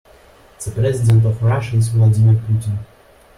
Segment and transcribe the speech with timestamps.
[0.65, 2.75] The president of Russia is Vladimir Putin.